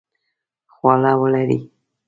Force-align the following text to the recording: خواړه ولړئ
خواړه 0.73 1.11
ولړئ 1.21 1.59